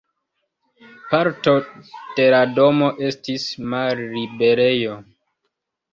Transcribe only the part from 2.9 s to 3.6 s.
estis